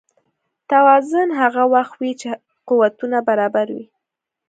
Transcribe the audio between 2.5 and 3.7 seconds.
قوتونه برابر